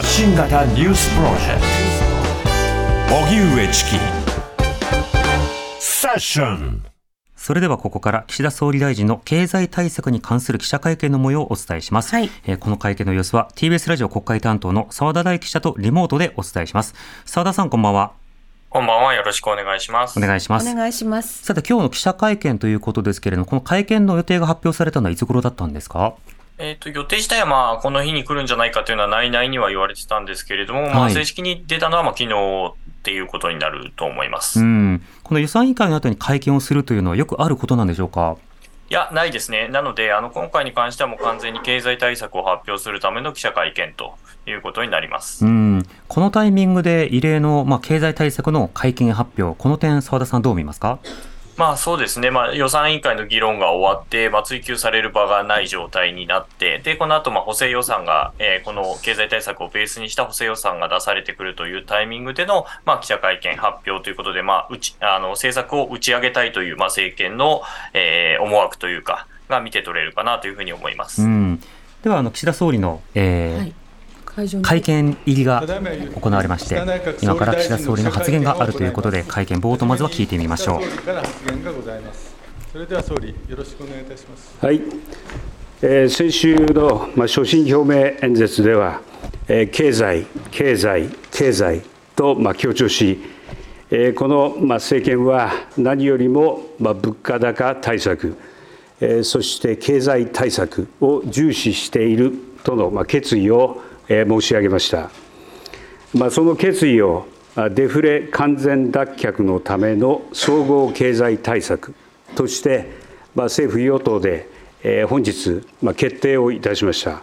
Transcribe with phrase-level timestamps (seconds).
[0.00, 1.60] 発信型ニュースプロジェク
[3.06, 3.16] ト。
[3.16, 3.90] 荻上チキ
[5.78, 6.82] セッション
[7.36, 12.30] それではここから岸田総理大臣の経済対策に関する記者会見の模様をお伝えします、はい。
[12.46, 16.94] えーこの会見の様子は TBS ラジオ国会担当の澤田大記者とリモートでお伝えします。
[17.26, 18.12] 澤田さんこんばんは。
[18.70, 19.12] こんばんは。
[19.12, 20.18] よろしくお願いします。
[20.18, 20.70] お願いします。
[20.70, 21.44] お願いします。
[21.44, 26.14] さて今日の記者会見ということですけれどもこの会見の予定が発表されたのはいつ頃だったんですか？
[26.60, 34.60] えっ、と、予定自体はまあ、この日に来るんじゃないかというのは内々には言われてたんですけれども、まあ、はい正式に出たのはまあ、昨日っていうことになると思います。
[34.60, 38.36] ういんこの予算委員会の後に会見をするというのはよくあることなんでしょうか？
[38.90, 39.68] や、ないですね。
[39.68, 44.14] なので、あの、今回に関してはもう完全に経済対策を発表するための記者会見と
[44.46, 45.46] いうことになります。
[45.46, 50.98] うんこのタイミングで異例の、まあ、経済対策の会見発表この点澤田さんどう見ますか？
[51.60, 67.60] まあそうですね、まあ、予算委員会の議論が終わって、まあ、追及される場がない状態になって、でこの後まあ補正予算が、えーこの経済対策をベースにした補正予算が出されてくるというタイミングでの、まあ、記者会見発表ということで、まあ、うちあの政策を打ち上げたいという、まあ、政権の、
[67.92, 71.22] えー思惑というか、が見て取れるかなというふうに思います。
[71.22, 71.60] うん
[72.02, 73.74] ではあの岸田総理の、えーはい。
[74.62, 75.62] 会見入りが
[76.20, 76.80] 行われまして、
[77.22, 80.90] 今から岸田総理の発言があるということで、会見冒頭、まずは聞いてみましょう総。
[80.90, 82.34] 理から発言がございます。
[82.72, 84.54] それでは総理、よろしくお願いいたします。
[84.64, 84.80] はい、
[85.82, 89.00] えー先週の、まあ、所信表明演説では、
[89.48, 91.82] えー経済、経済、経済
[92.14, 93.18] と、まあ、強調し、
[93.90, 98.36] えーこの、まあ、政権は何よりも、まあ、物価高対策、
[99.00, 105.10] えーそして経済対策を重視しているとの、まあ、決意を、えー申し上げました。
[106.14, 107.26] まあ、その決意を
[107.72, 111.94] デフレ完全脱却のための総合経済対策
[112.34, 112.90] として、
[113.34, 114.48] まあ、政府・与党で、
[115.08, 117.22] 本日、まあ、決定をいたしました。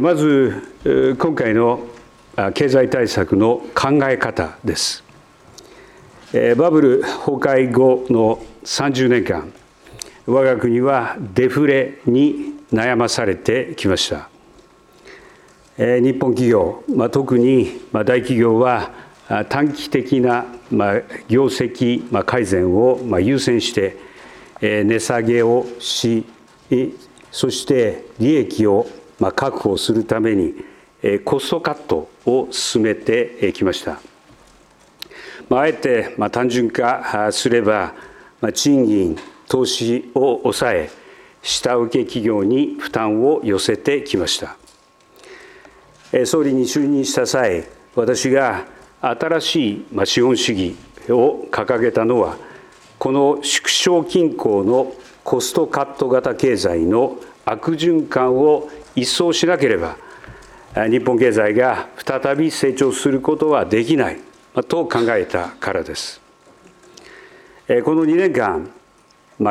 [0.00, 1.86] まず、今回の
[2.54, 5.04] 経済対策の考え方です。
[6.56, 9.52] バブル崩壊後の30年間、
[10.26, 14.33] 我が国はデフレに悩まされてきました。
[15.76, 18.92] 日本企業、まあ、特に大企業は
[19.48, 20.46] 短期的な
[21.28, 23.96] 業績改善を優先して
[24.60, 26.24] 値下げをし
[27.32, 28.86] そして利益を
[29.34, 30.54] 確保するために
[31.24, 34.00] コストカットを進めてきました。
[35.48, 37.94] まああえて単純化すれば、
[38.54, 39.18] 賃金、
[39.48, 40.90] 投資を抑え、
[41.42, 44.56] 下請け企業に負担を寄せてきました。
[46.24, 47.64] 総理に就任した際、
[47.96, 48.66] 私が
[49.00, 50.76] 新しい資本主義
[51.08, 52.36] を掲げたのは、
[52.98, 59.96] この縮小均衡のコストカット型経済の悪循環を一掃しなければ、
[60.88, 64.18] 日本経済が再び成長することはできない
[64.68, 66.20] と考えたからです。
[67.84, 68.70] この2年間、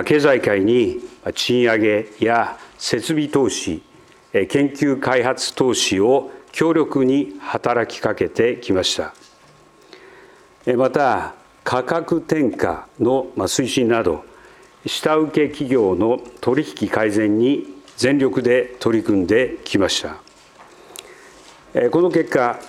[0.06, 1.02] 経済界に
[1.35, 3.84] 賃上げや設備投資、
[4.31, 9.14] 研究開発投資を強力に働きかけてきました。
[10.68, 11.34] えまた、
[11.64, 14.24] 価格転嫁のまあ推進など、
[14.86, 17.66] 下請け企業の取引改善に
[17.97, 20.18] 全力で取り組んできました。
[21.74, 22.59] えこの結果、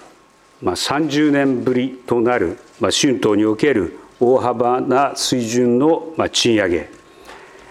[0.63, 6.89] まあ、30年ぶりとなる、まあ、春闘における大幅な水準の、まあ、賃上げ、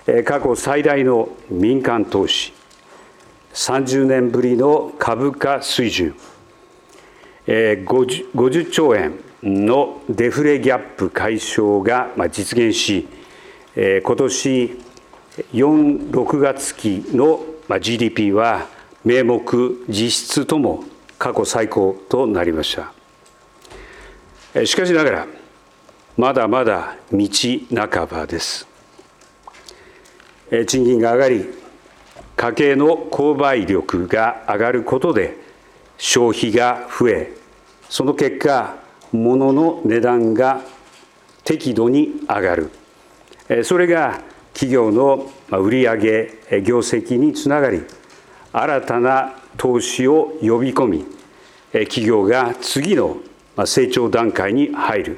[0.06, 2.54] え過去最大の民間投資、
[3.54, 6.16] 30年ぶりの株価水準、
[7.46, 13.08] えー 50, 50兆円のデフレギャップ解消が実現し、
[13.76, 14.80] えー今年
[15.54, 17.44] 4、6月期の
[17.80, 18.68] GDP は
[19.04, 20.84] 名目実質とも
[21.20, 24.66] 過去最高となりました。
[24.66, 25.28] しかしながら、
[26.18, 27.28] まだまだ道
[27.76, 28.68] 半ばです。
[30.68, 31.63] 賃金が上がり、
[32.36, 35.38] 家計の購買力が上がることで
[35.98, 37.34] 消費が増え、
[37.90, 38.76] その結果、
[39.12, 40.62] 物の値段が
[41.44, 42.72] 適度に上がる。
[43.64, 44.22] それが
[44.54, 45.92] 企業のまあ売上、
[46.50, 47.84] えー業績につながり、
[48.52, 51.06] 新たな投資を呼び込み、
[51.72, 53.18] 企業が次の
[53.66, 55.18] 成長段階に入る。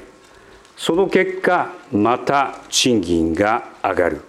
[0.76, 4.20] その結果、また賃金が上がる。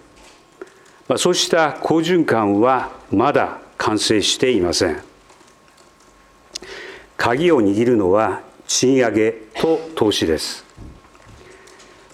[1.08, 5.02] まあそうした好循環はまだ完成していません。
[7.16, 10.64] 鍵を握るのは賃上げと投資です。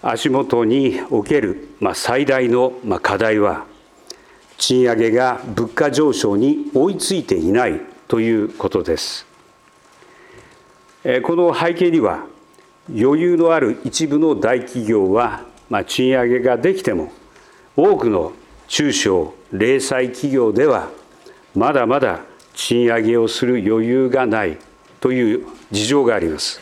[0.01, 3.67] 足元におけるまあ最大のまあ課題は、
[4.59, 9.27] 賃上げが物価上昇に追いついていないということです。
[11.23, 12.27] この背景には、
[12.89, 17.13] 余裕のある一部の大企業は、まあ、賃上げができても、
[17.77, 18.33] 多くの
[18.67, 20.91] 中小零細企業では、
[21.55, 22.21] まだまだ
[22.55, 24.59] 賃上げをする余裕がない
[25.01, 26.61] という事情があります。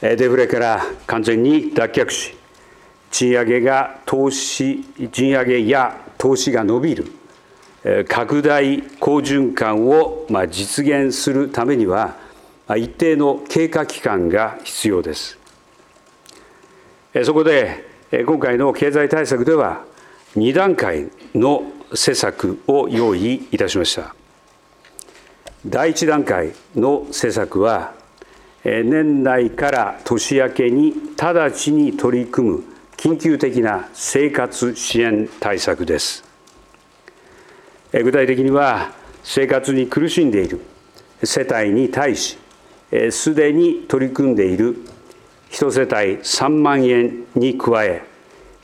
[0.00, 2.34] デフレから完全に脱却し、
[3.10, 7.06] 賃上げが投資、賃上げや投資が伸びる、
[8.08, 12.16] 拡大好循環を実現するためには、
[12.76, 15.38] 一定の経過期間が必要です。
[17.24, 17.84] そこで、
[18.26, 19.84] 今回の経済対策では、
[20.36, 24.14] 2段階の施策を用意いたしました。
[25.64, 27.94] 第1段階の施策は、
[28.64, 32.64] 年内から年明けに直ちに取り組む
[32.96, 36.24] 緊急的な生活支援対策です。
[37.92, 38.92] 具体的には、
[39.22, 40.60] 生活に苦しんでいる
[41.22, 42.36] 世帯に対し、
[43.10, 44.76] すでに取り組んでいる
[45.50, 48.04] 1世帯3万円に加え、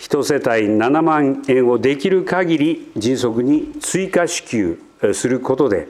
[0.03, 4.81] 1世帯7万円をできる限り迅速に追加支給
[5.15, 5.87] することで、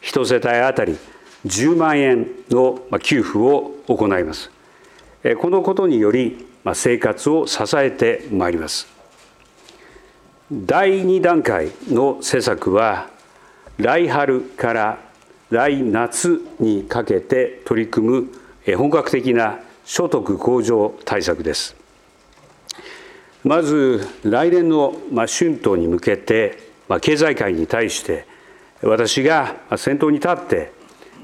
[0.00, 0.96] 1世帯当たり
[1.46, 4.50] 10万円の給付を行います。
[5.38, 8.88] このことにより、生活を支えてまいります。
[10.50, 13.10] 第2段階の施策は、
[13.76, 14.98] 来春から
[15.50, 21.83] 来夏にかけて取り組む本格的な所得向上対策です。
[23.44, 26.58] まず、来年の春闘に向けて、
[27.02, 28.26] 経済界に対して、
[28.82, 30.72] 私が先頭に立って、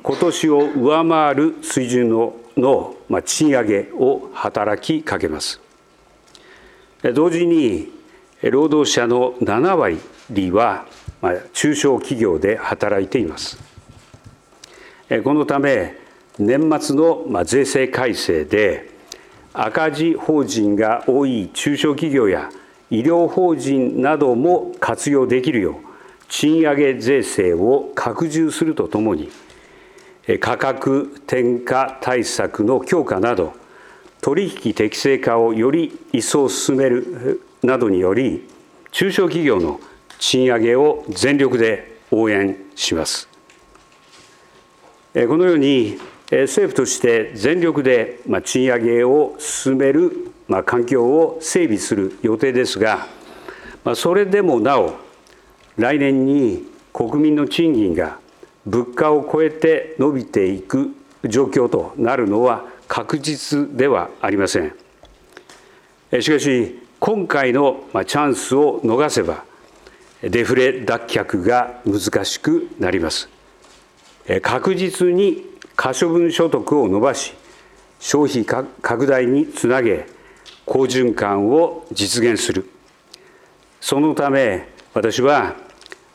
[0.02, 2.94] 今年を上回る水準のの
[3.24, 5.60] 賃上げを働きかけます。
[7.14, 7.90] 同時に、
[8.42, 9.98] 労働者の7割
[10.50, 10.86] は
[11.54, 13.58] 中小企業で働いています。
[15.24, 15.96] このため、
[16.38, 18.89] 年末の税制改正で、
[19.62, 22.48] 赤字法人が多い中小企業や
[22.90, 25.74] 医療法人なども活用できるよう、
[26.30, 29.30] 賃上げ税制を拡充するとともに、
[30.40, 33.52] 価格転嫁対策の強化など、
[34.22, 38.48] 取引適正化をより一層進めるなどにより、
[38.92, 39.78] 中小企業の
[40.18, 43.28] 賃上げを全力で応援します。
[45.12, 45.98] このように
[46.30, 50.30] 政府として全力で賃上げを進める
[50.64, 53.08] 環境を整備する予定ですが、
[53.96, 54.94] それでもなお、
[55.76, 58.18] 来年に国民の賃金が
[58.66, 60.94] 物価を超えて伸びていく
[61.24, 64.72] 状況となるのは確実ではありません。
[66.20, 69.44] しかし、今回のチャンスを逃せば、
[70.22, 73.28] デフレ脱却が難しくなります。
[74.42, 75.49] 確実に
[75.82, 77.32] 可処分所得を伸ばし、
[78.00, 80.04] 消費拡大につなげ、
[80.66, 82.68] 好循環を実現する。
[83.80, 85.56] そのため、私は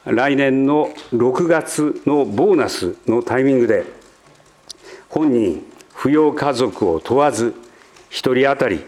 [0.05, 3.85] 来年の6月のボーナスのタイミングで、
[5.09, 5.65] 本人、
[5.95, 7.55] 扶養家族を問わず、
[8.11, 8.81] 1人当たり、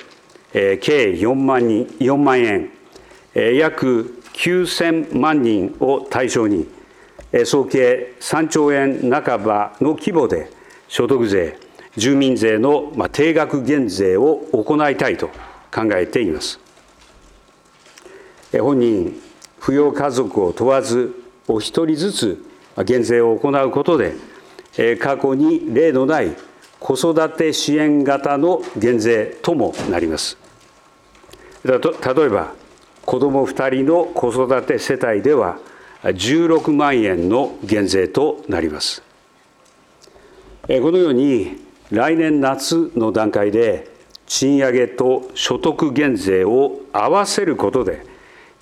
[0.53, 2.69] 計4万人4万円、
[3.33, 6.67] 約9000万人を対象に、
[7.45, 10.55] 総計3兆円半ばの規模で、
[10.87, 11.57] 所得税、
[11.95, 15.27] 住民税の定額減税を行いたいと
[15.73, 16.59] 考えています。
[18.59, 19.19] 本人、
[19.59, 21.13] 扶養家族を問わず、
[21.47, 22.45] お一人ずつ
[22.85, 24.15] 減税を行うことで、
[24.99, 26.35] 過去に例のない
[26.79, 30.37] 子育て支援型の減税ともなります。
[31.63, 32.53] 例えば、
[33.05, 35.57] 子ども2人の子育て世帯では、
[36.03, 39.01] 16万円の減税となります。
[40.67, 43.89] このように来年夏の段階で
[44.25, 48.05] 賃上げと所得減税を合わせることで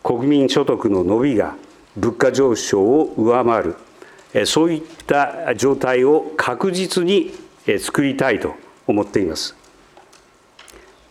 [0.03, 1.55] 国民所得の伸びが
[1.97, 3.73] 物価上昇を上回
[4.35, 7.33] るそういった状態を確実に
[7.79, 8.53] 作りたいと
[8.85, 9.55] 思っています。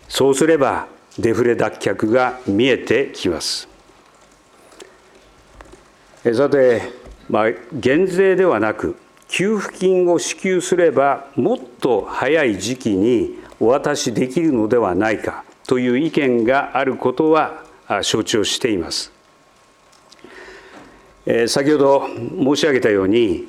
[0.09, 0.87] そうすれば
[1.19, 3.69] デフレ脱却が見えてきます。
[6.33, 6.83] さて、
[7.29, 8.97] まあ、減税ではなく
[9.29, 17.65] 給付金を支給すればもっと早い時期にお渡しできるのではないかという意見があることは
[18.03, 19.13] 承知をしています。
[21.47, 23.49] 先ほど申し上げたように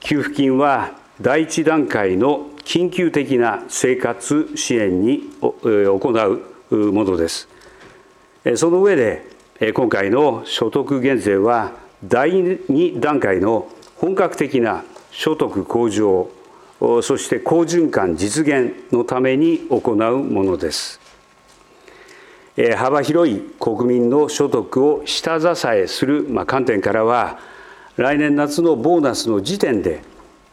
[0.00, 6.40] 給付金は第一段階の緊急的な生活支援に行
[6.70, 7.48] うものです。
[8.54, 9.24] その上で
[9.74, 11.72] 今回の所得減税は
[12.04, 14.84] 第2段階の本格的な
[15.16, 16.28] 所得向上
[17.02, 21.00] そして好循環実現のために行うものです。
[22.76, 27.38] 幅広い国民の所得を下支えする観点からは、
[27.96, 30.02] 来年夏のボーナスの時点で、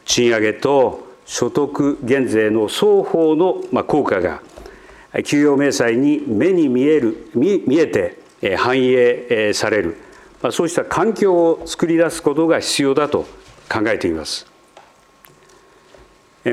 [0.06, 4.42] 賃上げと所得減税の双方の効果が、
[5.26, 8.18] 給与明細に目に見える見見えて
[8.56, 9.98] 反映される、
[10.52, 13.26] そうした環境を作り出すことが必要だと
[13.70, 14.53] 考えています。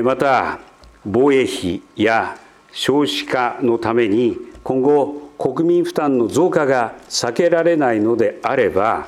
[0.03, 0.59] また、
[1.05, 2.37] 防衛費や
[2.71, 9.07] 少子化のために今後、国民負担の増加が避けられないのであれば、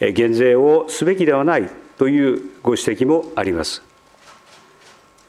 [0.00, 3.82] 減税をすべきではないというご指摘もあります。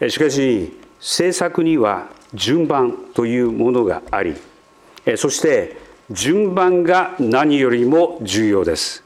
[0.09, 4.35] しかし、政策には順番というものがあり、
[5.15, 5.77] そして
[6.09, 9.03] 順番が何よりも重要です。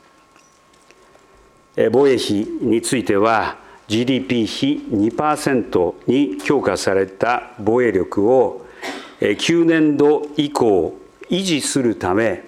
[1.91, 8.65] 防衛費については、GDP 比2%に強化された防衛力を
[9.19, 10.97] 9年度以降
[11.29, 12.43] 維持するため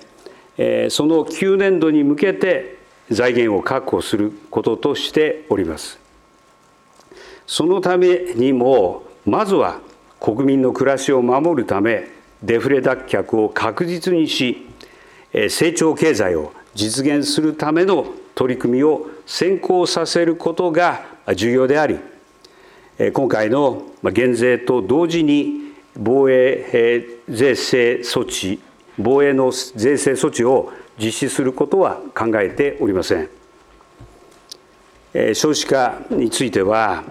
[0.90, 2.78] その9年度に向けて
[3.10, 6.00] 財源を確保することとしております。
[7.46, 9.80] そのためにもまずは
[10.20, 12.10] 国民の暮らしを守るため
[12.44, 14.68] デフレ脱却を確実にし
[15.50, 22.00] 成長経済を実現するための取り組みを先行させることが重要であり
[23.14, 28.62] 今回の減税と同時に防衛税制措置
[28.98, 33.30] 防衛の税制措置を実施することは考えておりません。
[35.36, 37.04] 少子化については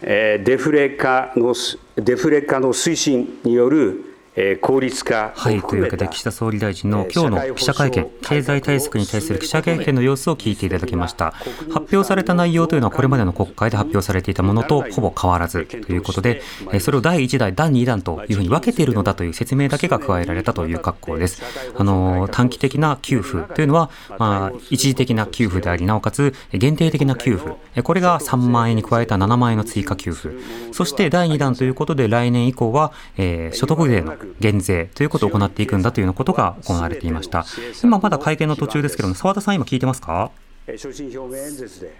[0.00, 1.54] デフレ化の
[1.96, 4.15] デフレ化の推進による
[4.60, 11.30] 効率化はいというわけで岸田総理大臣の今日の記者会見経済対策に対する記者会見の様子を聞いていただきました。
[11.70, 16.42] 発表された内容というのはこれまでの国会で発表されていたものとほぼ変わらずということで
[16.80, 21.42] それを第1弾第2弾というふうに分けているのだという説明だけが加えられたという格好です。
[21.74, 27.82] あの短期的な給付というのは、まあ、一時的な給付でありなおかつ限定的な給付。
[27.82, 30.28] これが3万円に加えた7万円の追加給付。
[30.72, 37.44] そして第2弾ということで来年以降は、えー、所得税の減税ということを行っていくんだというようなことが行われていました。
[37.82, 40.30] 今まだ会見の途中ですけれども、澤田さん、今聞いてますか？
[40.76, 41.96] 所信表明演説で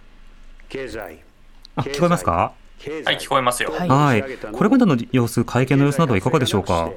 [0.68, 1.18] 経済
[1.76, 2.33] あ聞こえますか？
[3.04, 3.71] はい、聞こえますよ。
[3.73, 4.25] はい。
[4.52, 6.90] これまでの様子、会見の様子などはいかがでしょうか？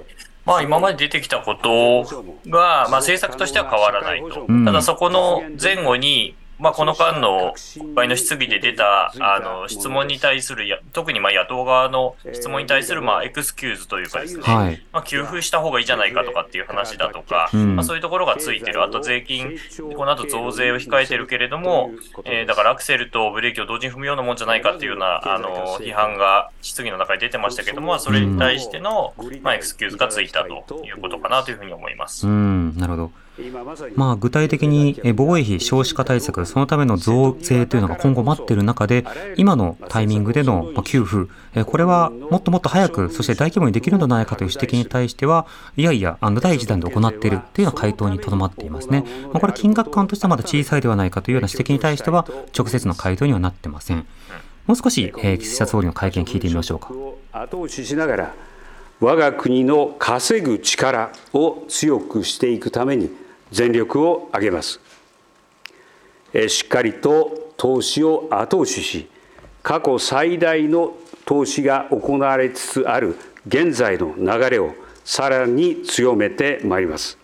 [0.46, 2.04] まあ、今まで出てきたこと
[2.50, 4.48] が、まあ、政策としては変わらないと。
[4.66, 19.58] ただ、そこの前後に、まあ、この間の国会の質疑で出たあの質問に対するや、特にまあ野党側の質問に対するまあエクスキューズというかですね、はい、まあ、給付した方がいいじゃないかとかっていう話だとか、うん、まあ、そういうところがついてる、あと税金、
[19.96, 21.92] この後増税を控えてるけれども、
[22.26, 32.28] えー、だからアクセルとブレーキを同時に踏むようなもんじゃないかっていうようなあの批判が質疑の中に出てましたけども、それに対しての、まあ、エクスキューズがついたということかなというふうに思います。
[32.28, 33.12] うん、なるほど。
[33.96, 39.06] まあ、具体的に防衛費少子化対策、そのための増税というのが今後待っている中で、
[39.38, 41.32] 今のタイミングでの給付、
[41.66, 45.46] これはもっともっと早く、そして大規模にできるのではないかという指摘に対しては、
[45.78, 49.06] いやいや、あの第1弾で行っているというような回答にとどまっていますね。
[49.34, 52.26] ま、これ、金額感としてはまだ小さいではないかというような指摘に対しては、
[52.58, 54.06] 直接の回答にはなってません。
[54.68, 56.92] もう少し、え、岸田総理の会見聞いてみましょうか。
[57.32, 58.34] 後押ししながら
[59.00, 63.10] 我が国の稼ぐ力を強くしていくために
[63.52, 64.80] 全力を挙げます。
[66.48, 69.10] しっかりと投資を後押しし、
[69.64, 73.16] 過去最大の投資が行われつつある
[73.48, 77.18] 現在の流れをさらに強めてまいります。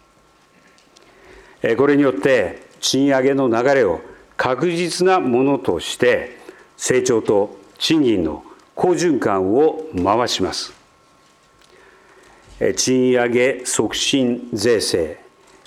[1.77, 4.01] これによって賃上げの流れを
[4.38, 6.38] 確実なものとして
[6.77, 8.44] 成長と賃金の
[8.75, 10.74] 好循環を回します。
[12.75, 15.25] 賃上げ促進税制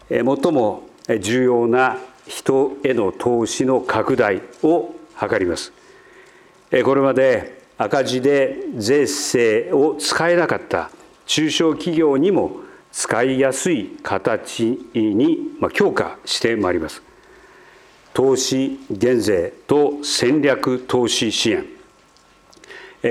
[0.08, 0.88] 最も
[1.20, 5.72] 重要な人への投資の拡大を図ります。
[6.84, 10.90] これまで赤字で税制を使えなかった
[11.26, 12.60] 中小企業にも
[12.90, 15.38] 使いやすい形に
[15.74, 17.02] 強化してまいります。
[18.14, 21.66] 投資減税と戦略投資支援。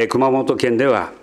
[0.10, 1.13] 熊本県では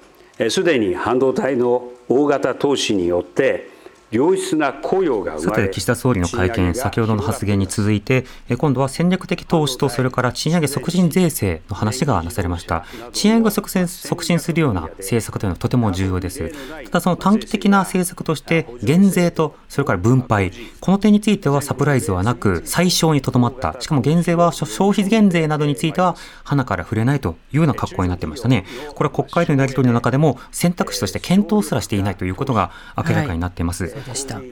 [0.49, 3.74] すでに半導体の大型投資によって
[4.15, 8.25] 良質な雇用がさて、岸田総理の会見、先ほどの発言に続いて、
[8.59, 12.85] 今度は戦略的投資と、それから賃上げ促進税制の話がなされました。
[13.13, 16.53] 賃上げを促進促進するような政策というのはとても重要です。
[16.85, 23.75] ただ、その短期的な政策として、減税と、それから分配、この点についてはサプライズはなく、最小にとどまった。
[23.81, 28.65] しかも減税は消費減税などについては、花から触れないというような格好になってましたね。
[28.95, 33.87] これは国会でのやり取りの中でも、選択肢として検討すらしていないということが明らかになっています。
[33.87, 34.04] はい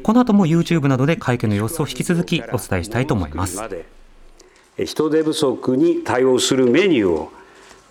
[0.02, 3.58] この後も YouTube などで会見の様子を引き続きお伝えしたいと思います。
[4.84, 7.32] 人手不足に対応するメニューを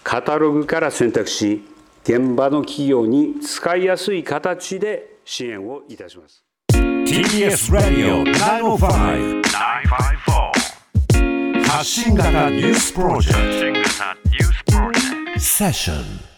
[0.03, 1.63] カタログから選択し、
[2.03, 6.44] 現場の企業に使いやすい形で支援をいたします。
[6.72, 9.41] TBS ラディオ905-954
[11.63, 15.39] 発信型ニュースプロジェクト。
[15.39, 16.31] セッション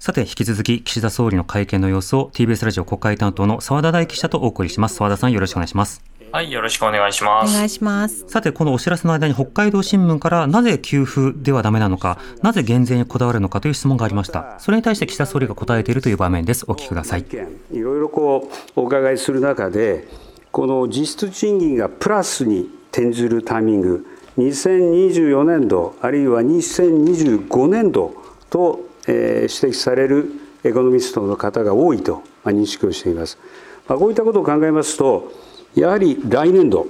[0.00, 4.94] さて、引き続き岸田総理の会見の様子を TBS ラジオ国会担当の澤田大記者とお送りします。
[4.94, 6.02] 澤田さんよろしくお願いします。
[6.32, 7.54] はい、よろしくお願いします。
[7.54, 8.24] お願いします。
[8.26, 14.58] さて、このお知らせの間に北海道新聞からなぜ給付ではダメなのか、なぜ減税にこだわるのかという質問がありました。
[14.58, 16.64] それに対して岸田総理が答えているという場面です。
[16.66, 17.26] お聞きください。
[17.70, 20.08] いろいろこうお伺いする中で、
[20.50, 24.06] この実質賃金がプラスに転ずるタイミング、
[24.38, 28.14] 2024年度あるいは2025年度
[28.48, 30.30] と指摘される
[30.62, 33.38] エコノミストの方が多いと認識をしています。
[33.86, 35.32] こういったことを考えますと、
[35.74, 36.86] やはり来年度、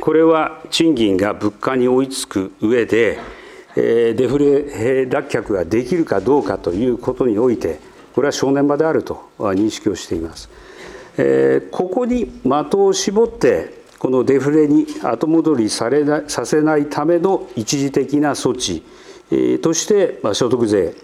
[0.00, 3.18] これは賃金が物価に追いつく上で、
[3.74, 7.80] デフレ脱却ができるかどうかということにおいて、
[8.14, 10.50] これは正念場であると認識をしています。
[11.70, 18.82] ここに的を絞って、このデフレに後戻りされなさせないための一時的な措置、
[19.62, 20.94] として、所得税、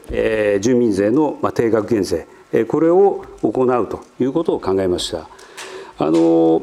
[0.61, 2.27] 住民税の定額減税、
[2.67, 5.29] これを行うということを考えました。
[5.99, 6.63] あの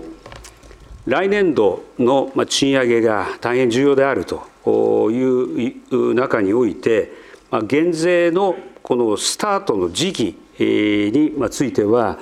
[1.05, 7.11] 来年度の賃上げが大変重要であるという中において、
[7.67, 12.17] 減税のこのスタートの時期については、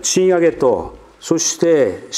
[0.00, 2.08] 賃上げと、そして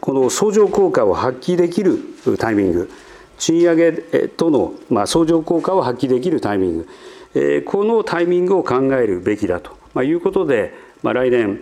[0.00, 1.98] この相乗効果を発揮できる
[2.38, 2.90] タイミング、
[3.38, 3.92] 賃上げ
[4.28, 4.74] との、
[5.06, 6.86] 相乗効果を発揮できるタイミン
[7.32, 11.60] グ、このタイミングを考えるべきだと、いうことで、来年、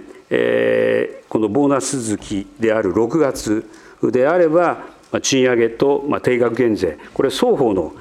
[1.29, 3.65] このボーナス続きである6月
[4.03, 4.85] であれば、
[5.21, 7.93] 賃上げと、定額減税、これ双方の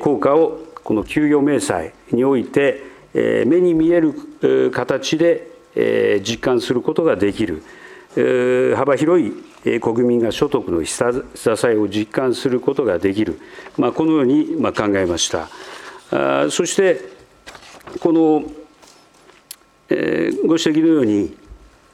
[0.00, 2.82] 効果をこの給与明細において、
[3.14, 5.48] 目に見える形で、
[6.22, 7.62] 実感することができる、
[8.76, 9.32] 幅広い
[9.80, 11.02] 国民が所得の支
[11.66, 13.40] えを実感することができる、
[13.76, 15.48] まあ、このように考えました。
[16.10, 17.00] あそして
[18.00, 18.44] この、
[19.88, 21.36] えー、ご指摘のように、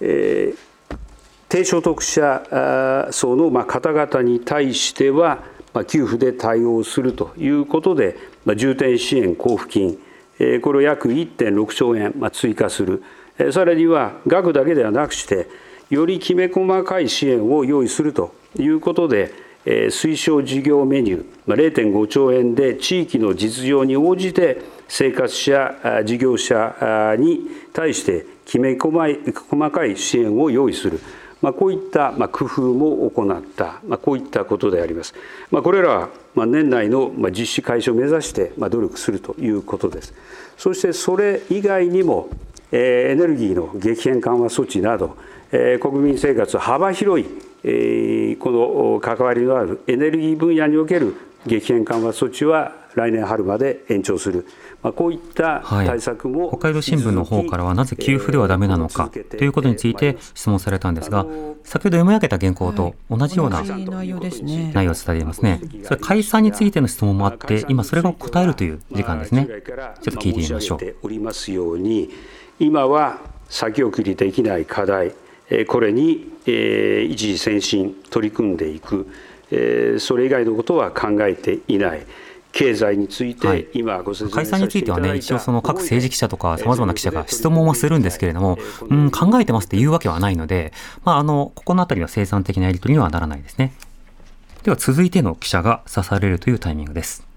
[0.01, 0.97] えー、
[1.49, 5.39] 低所得者層の方々に対しては、
[5.89, 8.17] 給付で対応するということで、
[8.57, 9.99] 重点支援交付金、
[10.61, 13.03] これを約1.6兆円追加する、
[13.53, 15.49] さらには額だけではなくして、
[15.91, 19.33] よりきめ細かい支援を用意するということで、
[19.65, 31.01] 推奨事業メニュー0.5兆円で地域の実情に応じて生活者、事業者に対してきめ細かい支援を用意する、
[31.41, 35.15] まあ、こういった工夫も行った、まあ、こういったことであります。
[35.51, 40.13] まあ、これらは年内の実施開始を目指して努力するということです。
[40.59, 42.29] そしてそれ以外にも
[42.71, 45.17] エネルギーの激変緩和措置など
[45.81, 47.27] 国民生活幅広い
[48.37, 51.15] この関わりのあるエネルギー分野における
[51.47, 54.47] 激変緩和措置は来年春まで延長する、
[54.83, 61.27] まあ、こういった対策も、はい、北海道新聞の方からはなぜ給付ではだめなのかということについて質問されたんですが、
[61.65, 65.61] 先ほど読み上げた原稿と同じような内容を伝えていますね。
[65.83, 69.47] それ解散についての質問もあって、今それが答えるという時間ですね。
[69.47, 70.81] ちょっと聞いてみましょう。
[72.61, 75.13] 今は先送りできない課題
[75.69, 79.09] これに一時先進取り組んでいく
[79.99, 82.07] それ以外のことは考えていない
[82.55, 90.73] 経済について今ご説明解散についてはね、一応その各政治記者とかさまざまな記者が質問はするんですけれども、うん、考えてますって言うわけはないので、
[91.05, 93.75] まあ、あの、ここのあたりは生産的なやり取りにはならないですね。
[94.63, 97.34] では続いての記者が刺されるというタイミングです。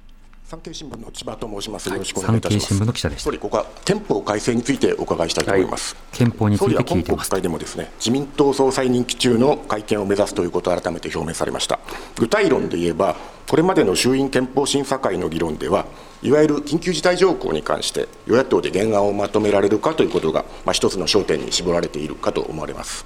[0.50, 1.90] 産経新聞の千葉と申します。
[1.90, 2.68] よろしくお願いいたします。
[2.68, 3.26] 産経新聞の記者でした。
[3.26, 5.94] 総理、ここは憲法改正についてお伺いしたいと思います。
[5.94, 6.94] はい、憲法について聞いてます。
[6.94, 11.82] 総理は今国会でもですね、自民党総裁任期中の会見を目指すということを改めて表明されました。
[12.18, 15.86] 具体論で言えば、これまでの衆院憲法審査会の議論では、
[16.24, 23.06] いわゆる緊急事態条項に関して、与野党で原案をまとめられるかということが、まあ、一つの焦点に絞られているかと思われます。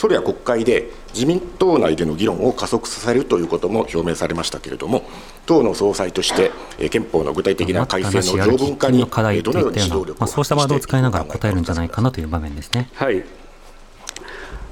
[0.00, 5.02] 総理は国会で自民党内での議論を加速させるということも表明されましたけれども、
[5.44, 6.50] 党の総裁として、
[6.88, 9.04] 憲法の具体的な改正の条文化に
[9.42, 12.88] どのように指導力を、まあ、そうしたワードを使いながら答えるんじゃないかなという場面ですね。
[12.94, 13.22] はい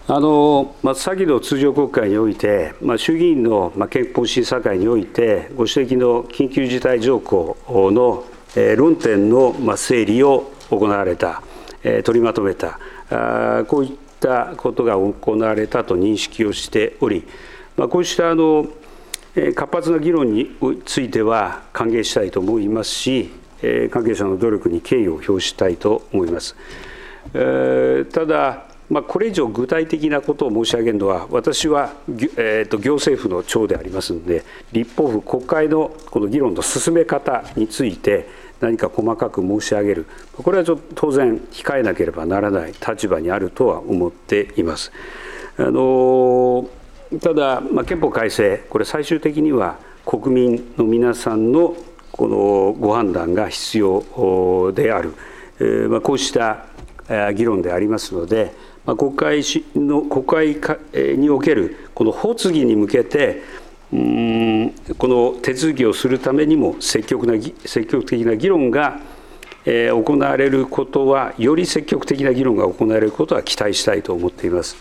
[0.06, 8.24] あのまあ、先の通常国会において、まあ、衆議院の、まあ、憲法審査会において、ご指摘の緊急事態条項の、
[8.56, 11.42] えー、論点の、まあ、整理を行われた、
[11.82, 17.24] えー、取りまとめた、あこういったったことが行われたと認識をしており、
[17.76, 18.66] まあ、こうしたあの
[19.54, 20.50] 活発な議論に
[20.84, 23.30] ついては歓迎したいと思いますし、
[23.90, 26.56] 関係者の努力に敬意を表したいと思います。
[27.34, 31.92] えただ、まあ、これ以上具体的なことを申し上げるのは、私は、
[32.36, 38.28] えー、と行政府の長でありますので、立法府、国会のこの議論の進め方について、
[38.60, 44.92] 何か細かく申し上げる、これはちょっと当然、控えなければならない立場にあるとは思っています。
[45.56, 46.68] あの
[47.22, 51.74] ただ、まあ、憲法改正、これ、最終的には国民の皆さんの
[52.12, 55.14] このご判断が必要である、
[55.60, 56.66] えーまあ、こうした
[57.34, 58.52] 議論でありますので、
[58.84, 59.42] まあ、国会
[59.74, 63.42] の国会におけるこの発議に向けて、
[63.92, 69.00] うんこの手続きをするためにも積極な積極的な議論が、
[69.64, 74.76] えー、行われることはより積極的な議論が行われることは期待したいと思っています。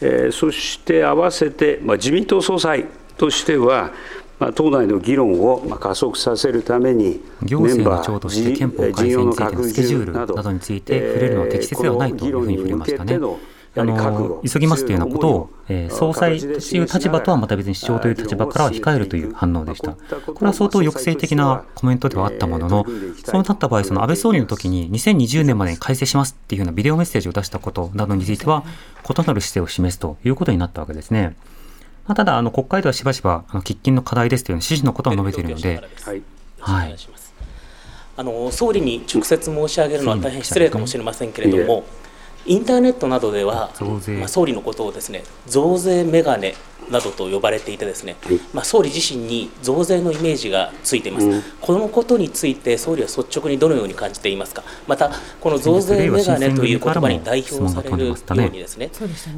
[0.00, 2.84] えー、そして合わせて、まあ、自民党総裁
[3.16, 3.92] としては、
[4.38, 13.18] まあ、党内の議論を加速させるために、行政の長として憲法改正についてのスケジュールなどについて触れるのは適切ではないというふうに触れましたね。
[13.76, 19.92] あの急ぎますというようなことを、えー、総裁という立場とはまた別に首相という立場からは控えるという反応でした。
[19.92, 22.86] これは相当抑制的なコメントではあったものの、
[23.24, 28.62] そうなった場合、その安倍総理の時に2020年までに改正しますっていうようなビデオメッセージを出したことなどについては、
[29.08, 31.34] 異なる姿勢を示すということになったわけですね。
[32.06, 35.82] まあ、ただ、あの国会ではしばしばあの喫緊の課題ですという指示のことを述べているので、
[36.60, 36.96] はい、
[38.16, 41.84] あの総理に直接申し上げるのは大変失礼かもしれませんけれども、
[42.46, 43.70] インターネットなどでは、
[44.18, 46.54] まあ、総理のことをですね増税メガネ
[46.90, 48.16] などと呼ばれていてですね、
[48.52, 54.62] まあ、総理自身に増税のイメージがついています、うん、このことについて総理は率直にどのように感じていますか？
[54.86, 58.90] またこの増税メガネという言葉に代表されるようにですね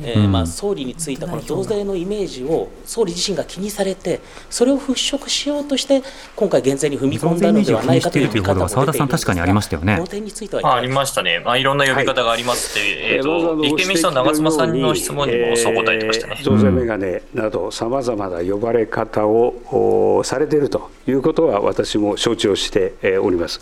[0.02, 6.02] えまあ、総理についたこの増税のイメージを総理自身が気にされてそれを払拭しようとして
[6.34, 9.94] 今回減税に踏み込んだのではないかという見方も澤田さん確かにありましたよね。
[9.94, 23.60] この点についてはありましたね、まあ、いろんな呼び方がありますって、はい、えーと、立憲民主党の長妻さんの質問にもそう答えてましたね、増税メガネなどさまざまな呼ばれ方をされているということは私も承知をしております。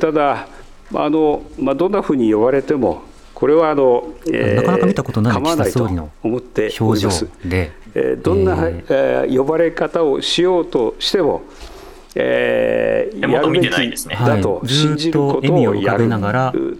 [0.00, 0.46] ただ
[0.94, 3.02] あの、まあ、どんなふうに呼ばれても
[3.34, 7.08] これはあの、えー、なかなか見たことない岸田総理の表情
[7.44, 11.42] で、えー、どんな、えー、呼ばれ方をしようとしても、
[12.14, 16.08] えー、やるべきだと信じることをやる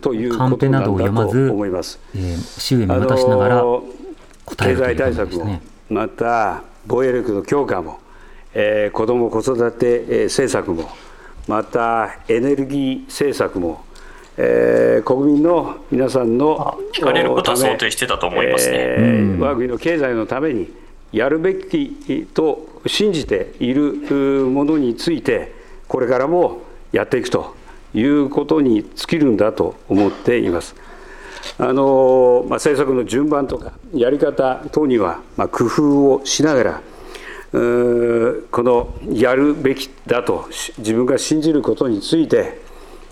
[0.01, 1.99] ということなんだと思います。
[2.15, 3.63] えー、周囲見渡しながら
[4.45, 5.63] 答えるということですね。
[5.89, 8.01] また防衛力の強化も、
[8.55, 10.91] えー、子ども・子育て政策も、
[11.49, 13.85] またエネルギー政策も、
[14.37, 20.73] えー、国民の皆さんの聞かれることは想定してたと思いますね、えー、我が国の経済のために
[21.13, 25.55] やるべきと信じているものについて、
[25.89, 27.55] これからもやっていくと
[27.95, 30.75] いうことに尽きるんだと思っています。
[31.59, 36.83] あのまあ、政策の順番とかやり方等には、まあ、工夫をしながら
[37.53, 37.59] こ
[38.63, 40.49] のやるべきだと
[40.79, 42.61] 自分が信じることについて、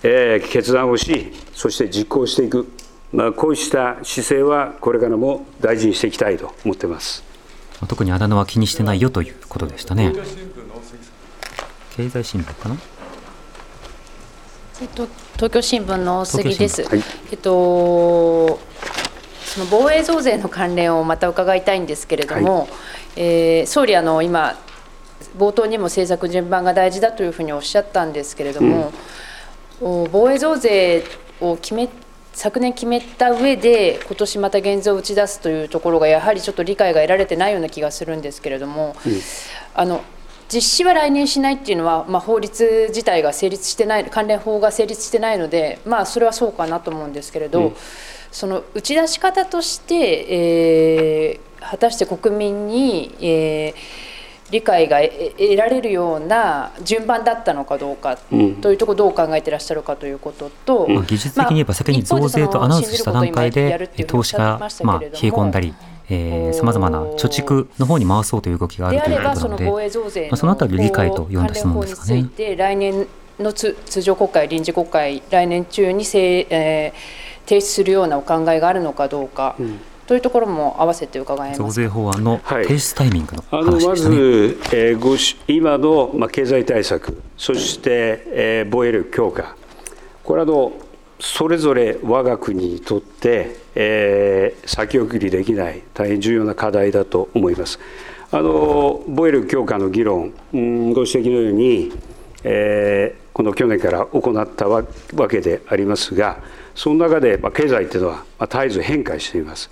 [0.02, 2.72] えー、決断をしそして実行していく、
[3.12, 7.29] まあ、こうした姿勢はこれからも大事にしていきたいと思っています
[7.86, 10.12] 特にあだ名は気にしてないよということでしたね。
[11.96, 12.76] 経済新聞かな？
[14.80, 16.84] えっと、東京新聞の杉です。
[16.84, 18.58] はい、えっと
[19.44, 22.68] その防衛増税の関連をまた伺いたいんですけれども、はい、
[23.16, 24.56] えー、総理あの今
[25.36, 28.92] 冒頭にも政策順番が大事だというふうにおっしゃったんですけれども、
[29.80, 31.04] うん、防衛増税
[31.40, 31.88] を決め
[32.32, 39.12] 昨年決めた上で今年また減税を打ち出すというところがやはりちょっと理解が得られてないような気がするんですけれども、うん、
[39.74, 40.02] あの
[40.52, 47.76] 実施は来年しないっていうのは、まあ、法律自体が成立してない関連法が成立してないので、まあ、それはそうかなと思うんですけれど、うん、
[48.32, 53.74] その打ち出し方として、えー、果たして国民に、えー、
[54.50, 58.34] 理解が得られるような順番だったのかどうかと
[58.70, 65.74] いうところどう考えていらっしゃるかということと、うん、技術的に言えば先に増税とアナウンスした段階で投資がまあ冷え込んだり。
[66.52, 72.56] さまざまな貯蓄の方に回そうという動きがあるということなので、まあ、そのあたり理解と読んだ質問ですかね。
[72.56, 73.06] 来年
[73.38, 79.54] の通常国会、臨時国会、来年中にせ、えー、提出するようなお考えがあるのかどうか。
[79.60, 79.78] うん
[80.10, 85.14] というところも合わせて伺います増税法案の提出タイミングの、はい、あのまず、えー、ご
[85.46, 89.54] 今の、まあ、経済対策、そして、えー、防衛力強化、
[90.24, 90.72] これはの
[91.20, 97.78] それぞれ我が国にとって、えー、先送りできない大変重要な課題だと思います。
[98.32, 101.92] あの防衛力強化の議論、うん、ご指摘のように、
[102.42, 104.82] えー、この去年から行ったわ
[105.30, 106.42] けでありますが、
[106.74, 109.70] その中で、まあ、経済というのは、まあ、絶えず変化しています。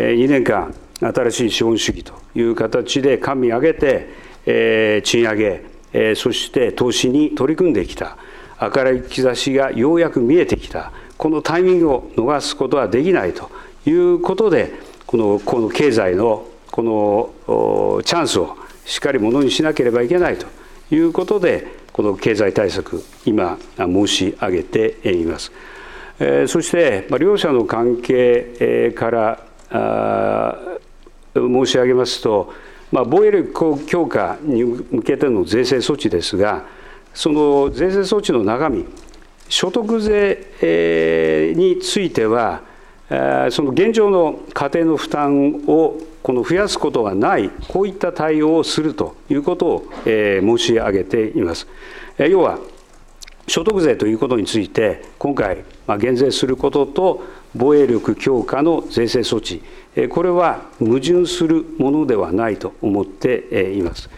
[0.00, 4.08] 2年間、新しい資本主義という形で官民挙げて、
[4.44, 8.18] え賃上げ、えそして投資に取り組んできた、
[8.60, 13.50] 明るい兆しがようやく見えてきた、このタイミングを逃すことはできないと
[13.86, 14.72] いうことで、
[15.06, 16.82] このこの経済のこ
[17.46, 20.46] のチャンスをしっかりものにしなければいけないと
[20.94, 25.52] いうことで、この経済対策、今、申し上げています。
[26.46, 32.52] そして、両者の関係から申し上げますと、
[32.92, 36.64] まあ、防衛力強化に向けての税制措置ですが、
[37.12, 38.84] その税制措置の中身、
[39.48, 42.62] 所得税については、
[43.08, 51.66] その現状の家庭の負担をこの増やすことはない、こういった対応をするということを申し上げています。
[52.18, 52.58] 要は
[53.46, 55.64] 所得税ということについて、今回、
[55.98, 57.22] 減税することと、
[57.56, 59.62] 防衛力強化の税制措置、
[60.10, 64.10] これは矛盾するものではないと思っています。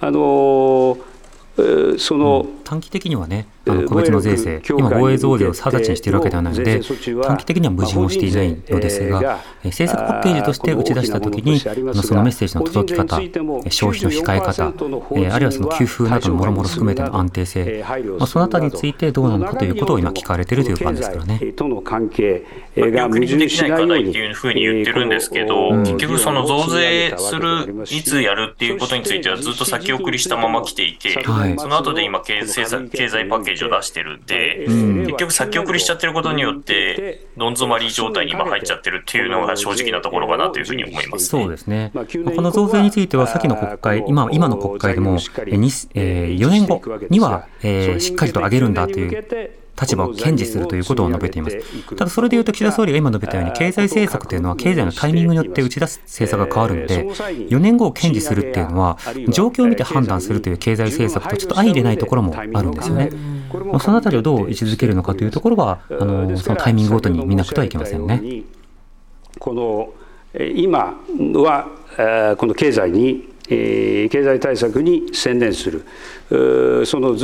[0.00, 0.98] あの
[1.98, 6.80] その、短期的にはね、あの個別の税制、今、防衛増税を直ちにしているわけではないので、
[7.22, 13.16] 短期的には矛盾をしていないようですが、政策パッケージとして打ち出したときに、そのメッセージの届き方、
[13.70, 14.66] 消費の控え方、
[15.32, 17.84] あるいはその給付などのもろもろ含めての安定性、
[18.18, 21.38] まあ、そのあたりについてどうなのかということを今、聞かれているという感じですからね。
[21.52, 22.44] との関係
[22.76, 24.10] が矛盾しないように。
[24.10, 31.22] っていうふうに言ってるんですけど、結局その増税する、いつやるっていうことについてはずっと先送りしたまま来ていて、
[31.58, 41.92] その後で今経済、経済パッケージを出してるんで、結局先送りしちゃってることによって、どん詰まり状態に今入っちゃってるっていうのが正直なところかなというふうに思います、ね、そうですね。
[41.94, 51.58] この増税については、先の国会、今今の国会でも、えー、4年後には、えー、しっかりと上げるんだという立場を堅持するということを述べています。
[51.96, 57.04] ただそれでいうと岸田総理が今述べたように経済政策というのは経済のタイミングによって打ち出す政策が変わるので
[57.48, 63.10] 4年後を堅持するっていうのは状況を見て判断するという経済政策とちょっと相入れないところもあるんですよね。
[63.80, 68.42] そのあたりをどう位置づけるのかというところはあのそのタイミングごとに見なくてはいけませんね。
[69.38, 69.92] この
[70.54, 70.94] 今
[71.34, 71.68] は
[72.38, 75.84] この経済に経済対策に専念する、
[76.86, 77.16] その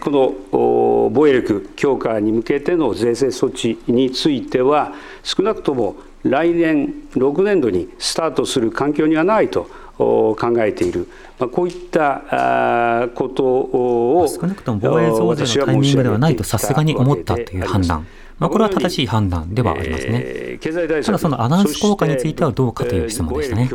[0.00, 18.06] この防衛力強化に向けての税制措置については、少なくとも来年6年度にスタートする環境にはないと考えている、まあ、こういったことを少なくとも防衛増税のタイミングではないとさすがに思ったという判断。
[18.38, 20.58] まあ、これは正しい判断ではありますね。
[20.60, 23.70] ただ、そのアナウンス効果についてはどうかという質問でしたね。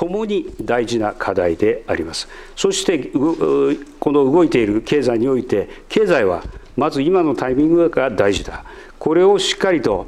[0.00, 2.26] ともに大事な課題であります。
[2.56, 3.10] そして、
[3.98, 6.42] この動いている経済において、経済は
[6.74, 8.64] まず今のタイミングが大事だ。
[8.98, 10.06] これをしっかりと、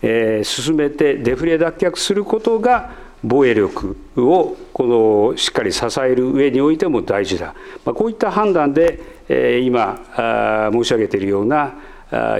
[0.00, 2.92] え進めてデフレ脱却することが
[3.24, 11.74] 防衛力をこのしっかり支える上においても大事だ、まあ、こういった判断で、え今申し上げているような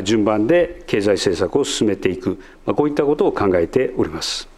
[0.05, 4.52] 順番で経済政策を進めていく、まあ、こういったことを考えております。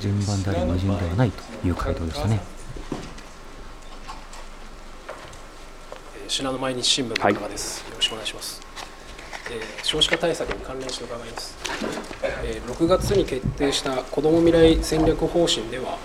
[0.00, 2.40] 順番であり矛盾ではないという回答でしたね。
[6.28, 8.66] 信濃毎日新聞の中です、はい、よろしくお願いします。
[9.48, 11.56] えー、少子化対策に関連して伺います、
[12.42, 15.98] えー、6月に決定した子ども未来戦略方針では、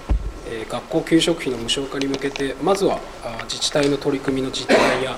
[0.48, 5.18] えー、学校給食費の無償化に向けてまずはあ自治体の取り組みの実態や、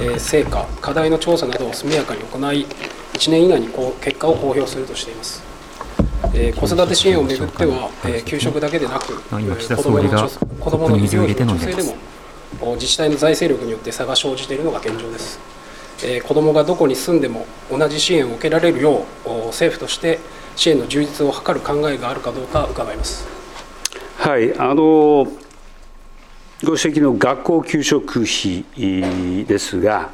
[0.00, 2.66] えー、成果課題の調査などを速やかに行い
[3.12, 5.51] 1年以内にこう結果を公表するとしています
[6.34, 10.28] えー、子育て支援をめぐっては、えー、給食だけでなく、今、岸田総理が
[10.60, 11.96] 子どもの医療費助成でも、
[12.74, 15.38] 自治体の財政力によって差が生じているのが現状です。
[16.04, 20.18] えー、子どもがどこに住んでも同じ支援を受けられるよう政府として
[20.56, 23.26] 支援の充実を図る考えがあるかどうか伺います。
[24.16, 25.26] はいあの
[26.64, 30.10] ご指摘の学校給食費ですが、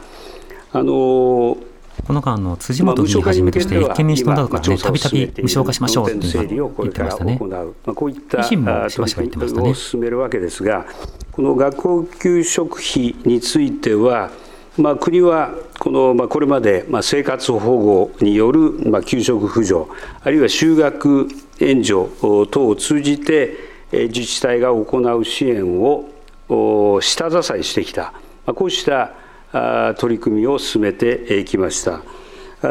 [0.73, 1.59] あの
[2.07, 7.39] この間の辻元議員はじめとして立憲民主党などからねたびたび無償化しましょうっていうの言ってましたね。
[7.41, 9.75] まあ、こういった維新もしばしば言ってましたね。
[9.75, 10.87] 進めるわけですが、
[11.33, 14.31] この学校給食費については。
[14.79, 19.91] まあ、国はこの、まあ、これまで、まあ、生活保護による、まあ、給食扶助、
[20.23, 21.27] あるいは就学
[21.59, 22.07] 援助
[22.53, 23.57] 等を通じて、
[23.91, 26.09] 自治体が行う支援を
[27.03, 28.13] 下支えしてきた、
[28.47, 29.15] こうした
[29.99, 32.03] 取り組みを進めていきました。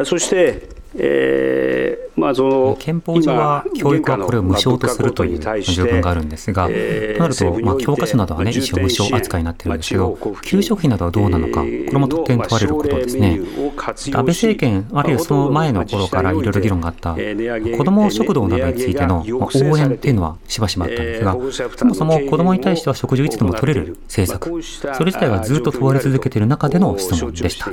[0.06, 13.40] そしてえーまあ、その憲法上は教育はこれを無償とするという条文があるんですが、えー、となると、まあ、教科書などはね、一応無償扱いになってるんですけど、給食費などはどうなのか、これも点問われることですね。
[13.78, 21.38] 安倍政権、あるいはその前の頃からいろいろ議論があった、子ども食堂などについての応援っていうのはしばしばあったんですが、
[21.78, 24.64] そもそも子どもに対しては食事をいつでも取れる政策、
[24.96, 27.70] それ自体がずっと問われ続けている中での質問でした。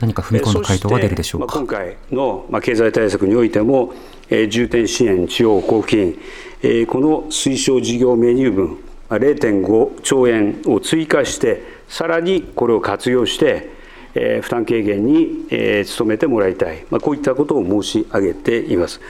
[0.00, 1.58] 何か踏み込んだ回答が出るでしょうか？
[1.58, 3.87] 今回の経済対策においても、
[4.50, 6.18] 重点支援地方交付
[6.60, 13.76] 金、この推奨事業メニュー分0.5兆円を追加して、さらにこれを活用して、
[14.42, 15.46] 負担軽減に
[15.98, 19.00] 努めてもらいたい、こういったことを申し上げています。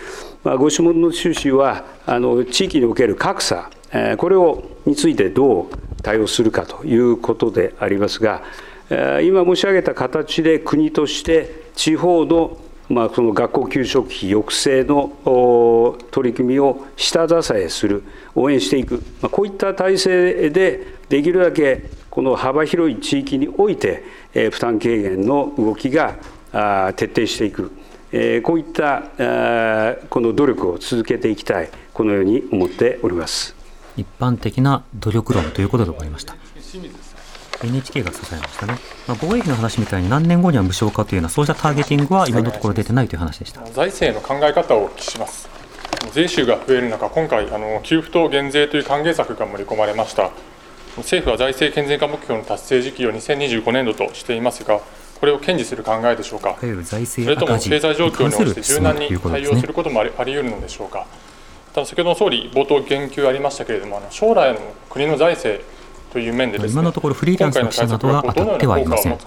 [0.45, 3.71] ご質問の趣旨は、あの地域における格差、
[4.19, 5.67] これをについてどう
[6.03, 8.43] 対応するかということでありますが、
[9.23, 12.57] 今申し上げた形で国として地方の
[12.89, 18.03] まあ、その学校給食費抑制の取り組みを下支えする、
[18.35, 24.03] 応援していく、まあ、こういった体制でできるだけこの幅広い地域において、
[24.35, 26.17] え負担軽減の動きが
[26.97, 27.71] 徹底していく、
[28.11, 29.03] えこういった
[30.09, 33.55] この努力を続けていきたい、このように思っております。
[33.97, 36.35] 一般的な努力論ということで終わりました。
[37.63, 38.75] NHK が支えましたね、
[39.07, 43.65] まあ、防衛費の話みたいに何年後には無償化というようなそうしたターゲティングは今のところ出てないという話でした。
[43.73, 45.49] 財政の考え方をお聞きします。
[46.13, 50.31] 税収が増える中今回あの給付と減税という還元策が盛り込まれました。
[50.97, 54.81] 政府は財政健全化目標の達成時期を2025年度としていますが
[55.21, 56.57] これを堅持する考えでしょうか？
[56.61, 61.07] それとも経済状況に応じて柔軟に対応することもあり得るのでしょうか？
[61.75, 65.65] ただ先ほどの総理冒頭言及ありましたけれども将来の国の財政
[66.13, 69.13] という面で、ね、今のところフリーランスの記者などは当たってはいません。
[69.13, 69.19] ま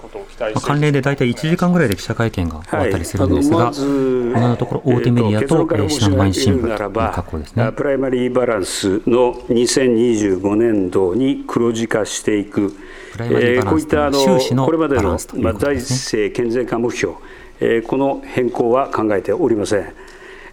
[0.54, 7.72] あ、関連で大体1時間ぐらいで記者会見が終わったりするんですが、はい、今のところ大手メディアと、えー、信濃毎日新聞という格好ですね。
[7.72, 12.74] プライマリーバランスの2025年度に黒字化していく、
[13.18, 17.14] えー、こういったあのこれまでの、まあ、財政健全化目標、
[17.60, 19.94] えー、この変更は考えておりません。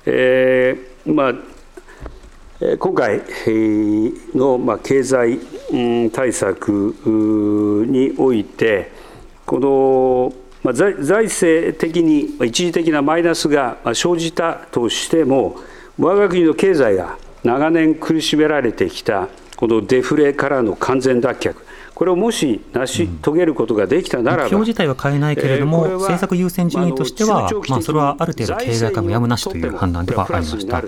[0.06, 1.34] えーまあ
[2.60, 3.22] 今回
[4.36, 5.40] の経済
[6.12, 6.94] 対策
[7.88, 8.92] において、
[9.46, 10.34] この
[10.74, 15.56] 財政的に一時的なマイナスが生じたとしても、
[15.98, 21.56] 我が国の経済が長年苦しめられてきたこのデフレからの完全脱却、
[22.00, 30.82] これをもし成し遂げることができたならば、目標自体は変えないけれども、えー、政策優先順位としては、まあ、それはある程度、経済化もやむなしという判断ではありました。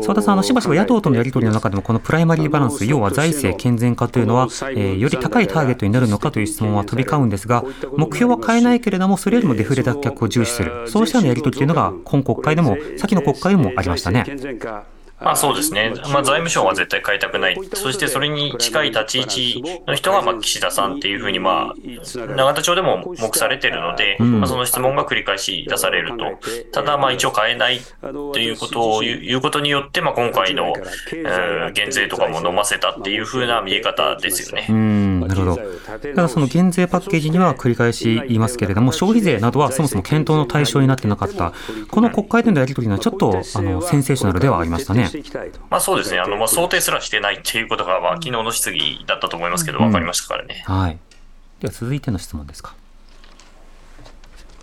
[0.00, 7.64] 澤田さん、あのしばしば野党とのやり取りの中でも、このプライマリーバランス、要は財政健全化というのは、えー、より高いターゲットになるのかという質問は飛び交うんですが、
[7.96, 14.24] 目標は変えないけれども、それよりもデフレ脱却を重視する、そうしたようなやり取りというのが、今国会でも、先の国会でもありましたね。
[15.24, 15.92] まあそうですね。
[16.12, 17.58] まあ財務省は絶対変えたくない。
[17.74, 21.74] そしてそれに近い立ち位置の人が、まあ岸田さんっていうふうに、まあ、
[22.16, 26.24] 永田町でも目されてるので、まあその質問が繰り返し出されると。
[26.72, 30.72] ただまあ一応変えないということを言うことによって、まあ今回の、
[31.12, 34.66] えー、減税とかも飲ませたっていうふうな見え方ですよね。
[34.68, 35.58] うん、なるほど。
[36.14, 41.52] ただその減税パッケージには繰り返し言いますけれども、消費税などはそもそも検討の対象になってなかった。
[41.90, 45.10] この国会でのやり取りはちょっと、あの、センセーショナルではありましたね。
[45.12, 45.60] していきたいと。
[45.68, 50.64] まあそうですね、あのまあ想定すらしてないっていうことが、まあ昨日の質疑だったと思いますけど、分かりましたからね。
[50.66, 50.98] はい。
[51.60, 52.74] では続いての質問ですか。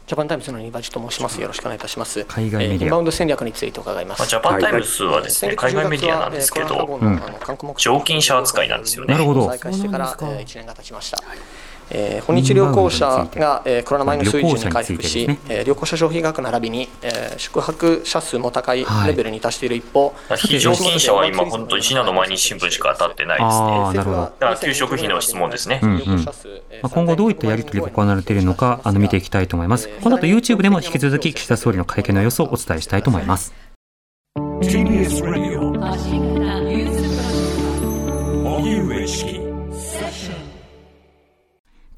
[0.08, 1.40] ジャパンタイムズのニバチと申します。
[1.40, 2.26] よろしくお願いいたします。
[2.26, 2.84] 海外メディア。
[2.86, 4.20] インバウンド戦略について伺います。
[4.20, 7.00] まあ、ジャパンタイムズはですね、海外メディアなんですけど、
[7.78, 9.14] 常勤社扱いなんですよね。
[9.14, 9.48] なるほど。
[9.48, 11.20] 再開してから1年が経ちました。
[11.92, 23.94] えー、訪日旅行者が、えー、コロナ前の水準に回復し、ねえー、旅行者消費額並びに、えー、宿泊者数も高いレベルに達している一方、はい、非常勤社は今、本当に信濃毎日新聞しか当たってないですね。
[23.94, 24.18] なるほど。
[24.18, 25.80] だから給食費の質問ですね。
[25.82, 26.32] うんうんま
[26.84, 29.90] あ、今後どういったやり取りが行われているのか、あの見ていきたいと思います。
[30.02, 33.54] この後 YouTube でも引き続き岸田総理の会見の様子をお伝えしたいと思います。
[34.62, 35.70] TBS Radio
[38.44, 39.39] 荻上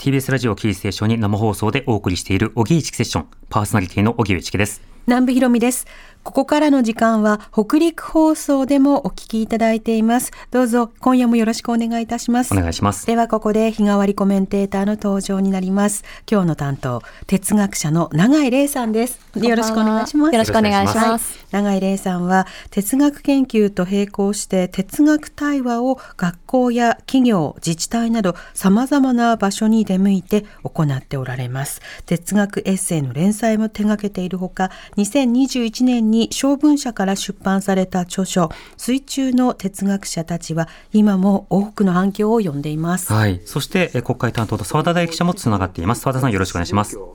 [0.01, 4.81] TBS ラジオキーステーションに生放送でお送りしている荻上チキセッションパーソナリティの荻上チキです。
[5.05, 5.85] 南部ひろみです。
[6.23, 10.31] ここからの時間は北陸放送でもお聞きいただいています。
[10.51, 12.53] どうぞ今夜もよろしくお願いいたします。
[12.53, 13.07] お願いします。
[13.07, 16.03] ではここで日替わりコメンテーターの登場になります。
[16.29, 19.19] 今日の担当、哲学者の永井玲さんです。
[19.35, 20.33] よろしくお願いします。
[20.33, 21.45] よろしくお願いします。
[21.51, 31.81] 永井玲さんは哲学研究と並行して哲学対話を学校や企業、自治体など様々な場所に出向いて行っておられます。
[32.05, 43.11] 哲学エッセイの連載も手掛けているほか、2021年に小文社から出版された著書水中の哲学者たちは今も多くの反響を呼んでいます。
[43.13, 43.41] はい。
[43.45, 46.01] そして国会担当と澤田大記者もつながっています。
[46.01, 46.97] 澤田さんよろしくお願いします。
[46.97, 47.05] は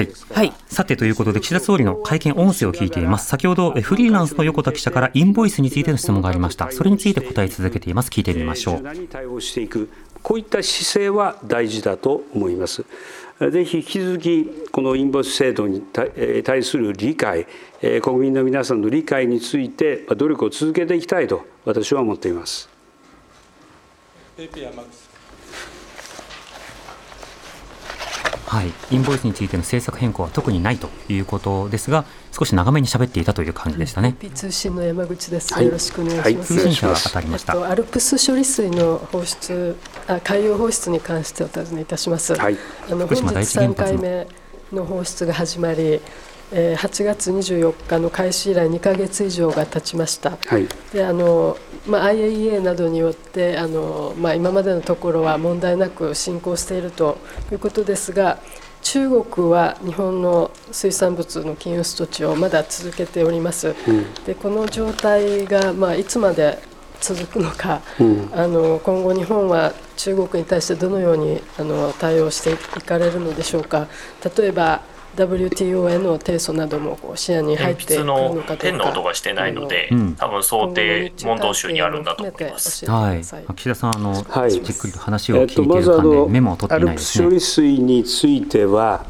[0.00, 0.08] い。
[0.32, 0.52] はい。
[0.68, 3.26] さてということで岸田総理の会見音声を聞いています。
[3.28, 6.70] 先ほどフリーランスの横田記者からインボイスについての質問がありました。
[6.70, 8.10] それについて答え続けています。
[8.10, 8.82] 聞いてみましょう。
[10.22, 12.84] こういった姿勢は大事だと思います。
[13.50, 15.82] ぜひ引き続きこのインボイス制度に
[16.42, 17.46] 対する理解、
[18.02, 22.68] 国民の皆さんの理解について努力を続けていきたいと私は思っています。
[28.56, 34.16] はい、インボイスについての政策変更は特にないということですが、少し長めに喋っていたという感じでしたね。
[34.34, 35.62] 通信の山口です。
[35.62, 36.54] よろしくお願いします。
[36.54, 37.52] 通信社が当たりました。
[37.68, 39.76] アルプス処理水の放出、
[40.06, 42.34] あ海洋放出に関してお尋ねいたします。
[42.34, 42.56] はい、
[42.90, 44.26] あの本日3回目
[44.72, 46.00] の放出が始まり、えー、
[46.52, 50.38] 8月24日の開始以来2か月以上が経ちました。
[50.46, 57.18] はい、であのまあ、IAEA などによってあの、まあ、今までのところは問題なく進行していると
[57.52, 58.38] いうことですが
[58.82, 63.74] 中国は日本の水産物の禁輸措置をまだ続けております。
[63.88, 66.58] うん、でこの状態が、まあ、いつまで
[67.00, 73.88] 続くのか、うん、あの今後、日本は中国に対してどのようにあの対応していかれるのでしょうか。
[74.36, 74.82] 例えば
[75.16, 78.56] WTO への提訴などもこう視野に入ってくるのかどうか。
[78.56, 82.88] ペンの音がしてないので、多分想定問答集にあるんだと思います。
[82.90, 83.22] はい。
[83.22, 87.24] 岸田さんあの、はい、じっくりと話を聞いている間でメモを取っていないですね。
[87.24, 89.06] 処理水については。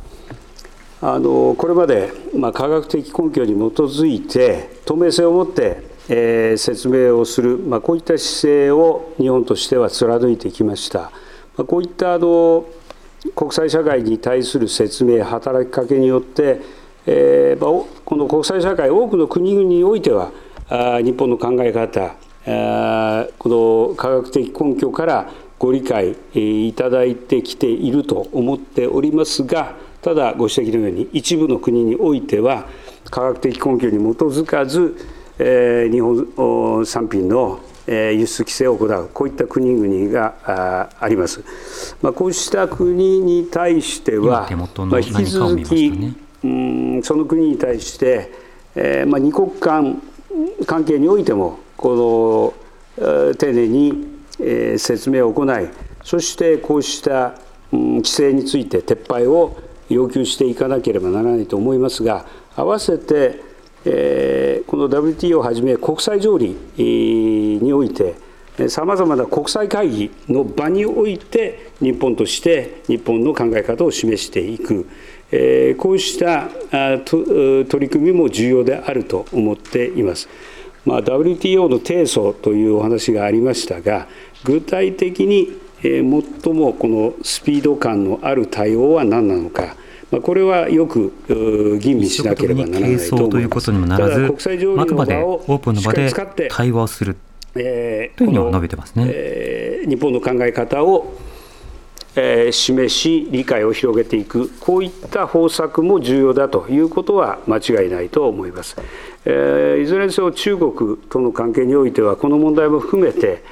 [1.02, 11.10] あのこれまで、まあ、科学的根拠に基づいて透明性を持って、えー、説明をする、まあ、こういった姿勢を日本としては貫いてきました。
[11.56, 12.64] まあ、こういったあの
[13.36, 16.62] 国際社会に対する説明、働きかけによって、
[17.04, 20.32] えー、この国際社会、多くの国々においては、
[20.70, 22.16] あ日本の考え方、
[23.38, 32.66] この科学的根拠からご理解いただいてきていると思っておりますが、ただご指摘のように、一部の国においては、
[33.10, 34.96] 科学的根拠に基づかず、
[35.38, 41.42] えー、日本産品の輸出規制を行う、こういった国々があります。
[42.02, 45.92] まあ、こうした国に対しては、まあ、引き続き、
[46.44, 48.32] うん、その国に対して、
[48.74, 50.02] えーまあ、二国間
[50.66, 52.54] 関係においても、こ
[52.96, 55.68] の丁寧に、えー、説明を行い、
[56.02, 57.34] そしてこうした、
[57.72, 59.56] うん、規制について撤廃を
[59.88, 62.26] 要求していかなければならないと思いますが、
[62.56, 63.45] 合わせて、
[63.86, 68.14] え、この WTO をはじめ国際条理において
[68.68, 74.88] さまざまな国際会議の場において日本として日本の考え方を示していく、
[75.30, 76.48] え、こうした
[77.04, 80.28] 取り組みも重要であると思っています。
[80.84, 84.06] まあ、WTO の提訴というお話がありましたが
[84.44, 86.02] 具体的に最
[86.52, 89.76] もこのスピード感のある対応は何なのか。
[90.10, 91.12] まあ、これはよく
[91.80, 93.30] 吟味しなければならないと思います。
[93.30, 94.24] ということにもならず、
[94.78, 96.10] あくまでオープンの場で
[96.48, 97.16] 対話をする
[97.52, 101.14] というふうには述べてますね、えー、日本の考え方を、
[102.14, 108.76] えー、示し、理解を広げていく、こういった方策も重要だということは間違いないと思います。
[109.24, 113.42] えー、いずれにせよ中国との関係においては、この問題も含めて、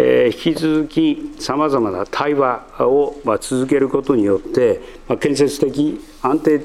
[0.00, 6.60] え引き続きさまざまな対話を、ま続けることによって、ま建設的安定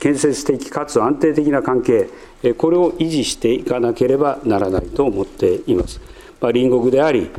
[0.00, 2.08] 建設的かつ安定的な関係
[2.56, 6.00] これを維持していかなければならないと思っています。
[6.40, 7.30] まあ、隣国であり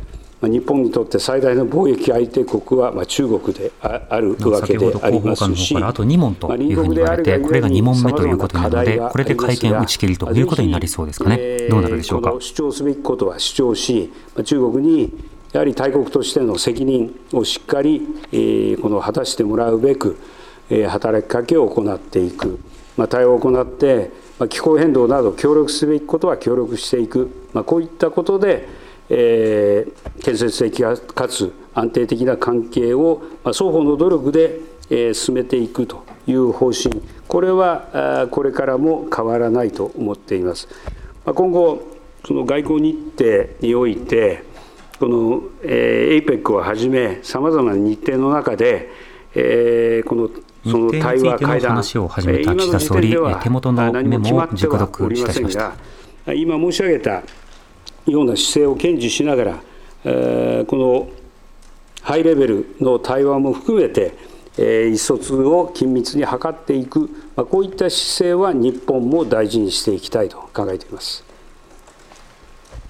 [0.42, 12.34] 日本にとって最大の貿易相手国は中国であるわけでありますし、あと2問というふうに言われて、これが2問目ということなので、これで会見を打ち切りということになりそうですかね、どうなるでしょうか。
[12.38, 14.12] 主張すべきことは主張し、
[14.44, 15.12] 中国に
[15.52, 18.00] やはり大国としての責任をしっかり、
[18.82, 20.18] この果たしてもらうべく、
[20.88, 22.58] 働きかけを行っていく、
[22.96, 28.68] まあ対応を行って、まあ気候変動など協力すべきことは協力していく、まあこういったことで、
[29.10, 40.68] えー、建設的かつ安定的な関係を、まあ、双方の努力で、えー、進めていくという方針、これはこれからも変わらないと思っています。
[41.24, 41.82] まあ、今後、
[42.26, 44.44] その外交日程において、
[44.98, 48.90] この、えー、APEC をはじめ、さまざまな日程の中で、
[49.34, 50.30] えー、この
[50.64, 55.72] その対話会談、話を始めた岸田総理、手元のメモを熟読いたしました。
[56.34, 57.22] 今申し上げた
[58.06, 59.60] ような姿勢を堅持しながら、
[60.04, 61.08] えー、この
[62.02, 64.14] ハイレベルの対話も含めて、
[64.58, 71.27] えー、意思疎通を緊密に図っていく、まあ、こういった姿勢は日本も大事にしていきたいと考えています。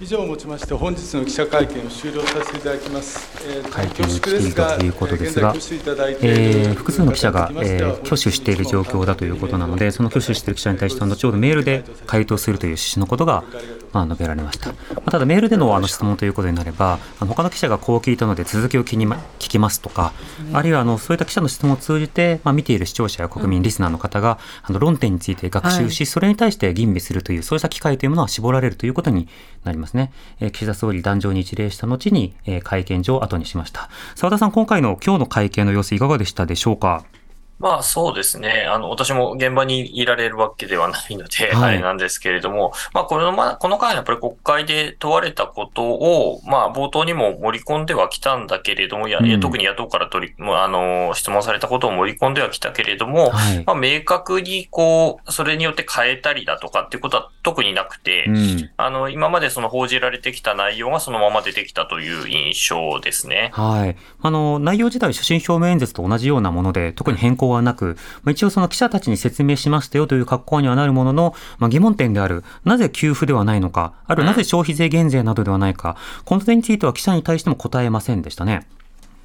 [0.01, 3.29] 以上をもちまして本日の記者会見を終了させていただきます。
[3.45, 5.53] えー、会見を打ち切りということですが、
[6.21, 13.43] えー、複数の記者が、えー、挙手している状況だということなので、その挙手している記者に対しては後ほどメールで回答するという趣旨のことが
[13.91, 14.69] まあ、述べられました。
[14.69, 14.75] ま
[15.05, 20.13] あ、ただ、メールでのあの質問ということになれば、あの他の記者がこう聞いたので続きを聞に、ま、聞きますとか、
[20.53, 29.27] あるいはあのそういった記者の質問を通じて、まあ、見ている視聴者や国民、リスナーの方があの論点について学習し、それに対して吟味するという、そうした機会というものは絞られるということに
[29.63, 30.11] なりますね。
[30.39, 33.89] えー、岸田総理、壇上に一礼した後に、えー、会見場を後にしました。
[34.15, 37.03] 澤田さん、今回の今日の会見の様子、いかがでしたでしょうか？
[37.59, 38.65] まあそうですね。
[38.69, 63.51] あの、私も現場にいられるわけではないので、はい、あれなんですけれども、まあこの、まあ、この間やっぱり国会で問われたことを、まあ冒頭にも盛り込んではきたんだけれども、いや、うん、特に野党から取り、あの、質問されたことを盛り込んではきたけれども、はい、まあ明確にこう、それによって変えたりだとかっていうことは特になくて、うん、あの、今までその報じられてきた内容がそのまま出てきたという印象ですね。
[63.53, 63.97] はい。
[64.21, 78.67] あの、内容自体、所信表明演説と同じようなもので、特に変更はなく、まあ、一応その記者たちに説明しましたよという格好にはなるものの、まあ、疑問点である、なぜ給付ではないのか、あるいはなぜ消費税減税などではないか、この点については記者に対しても答えませんでしたね。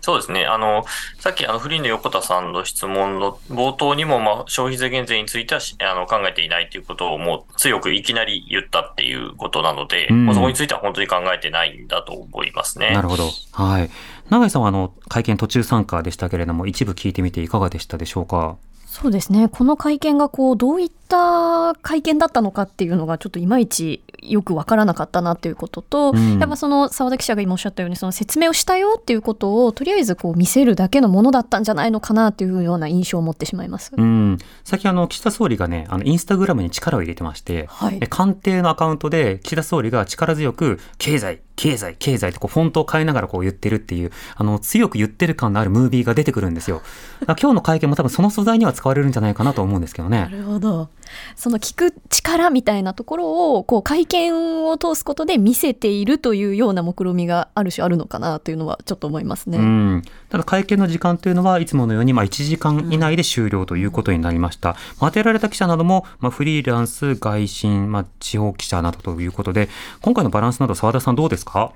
[0.04, 0.44] そうですね。
[0.44, 0.84] あの、
[1.18, 12.90] さっき、あの、フリーの横田さんの質問の冒頭にも、まあ、消費税減税についてはあの考えていないということをもう強くいきなり言ったっていうことなので、うん、まあ、そこについては本当に考えてないんだと思いますね。
[12.90, 13.30] なるほど。
[13.52, 13.90] はい。
[14.28, 18.56] 永井さんは、あの、会見途中参加でしたけれども、一部聞いてみていかがでしたでしょうか？
[18.94, 19.48] そうですね。
[19.48, 33.90] この会見がこうどういった会見だったのかっていうのがちょっといまいちよくわからなかったなということと、うん、やっぱその澤田記者が今おっしゃったようにその説明をしたよっていうことをとりあえずこう見せるだけのものだったんじゃないのかなというような印象を持ってしまいます。
[33.96, 46.82] うん、先あの岸田総理がねあのインスタグラムに力を入れてまして、はい、官邸のアカウントで岸田総理が力強く経済経済、経済ってこうフォントを変えながらこう言ってるっていう、あの、強く言ってる感のあるムービーが出てくるんですよ。
[47.26, 50.18] 今日の会見も多分その素材には使われるんじゃないかなと思うんですけどね。
[50.18, 50.90] なるほど。
[51.36, 59.56] その聞く力みたいなところをこう会見を通すことで見せているというような目論見みがある種あるのかなというのはちょっと思いますね。
[59.56, 64.70] うんただ会見の時間というのはいつものようにまあ1時間以内で終了ということになりました。
[64.70, 69.70] うん、当てられた記者などもまあフリーランス、外信、まあ、地方記者などということで
[70.02, 71.72] 今回のバランスなど澤田さんどうですか？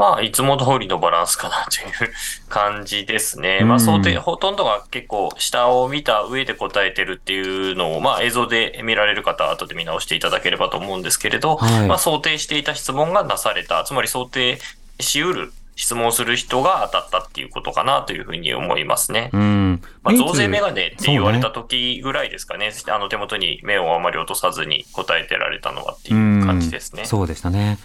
[0.00, 2.10] まあ、いつも通りのバランスかなという
[2.48, 3.60] 感じですね。
[3.64, 14.58] まあ、想定、ほとんどが結構下を見た上で答えてるっていうのを、まあ、映像で見られる方は後で見直していただければと思うんですけれど、はい、まあ、想定していた質問がなされた、つまり想定
[15.00, 19.28] しうる質問する人が当たったっていうことかなというふうに思いますね。
[19.34, 19.82] うん。
[20.02, 22.68] まあ、増税メガネって言われた時ぐらいですかね。
[22.68, 27.02] ねあの手元に目をあまり落とさずに答えてられたのはっていう感じですね。
[27.02, 27.78] うそうでしたね。